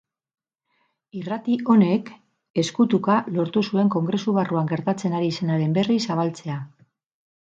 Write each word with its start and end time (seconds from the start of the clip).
Irrati 1.19 1.57
honek 1.73 2.09
ezku-tuka 2.63 3.17
lortu 3.35 3.63
zuen 3.67 3.91
kongresu 3.97 4.35
barruan 4.39 4.73
gertatzen 4.73 5.19
ari 5.19 5.33
zenaren 5.41 5.77
berri 5.81 5.99
zabaltzea. 6.09 6.57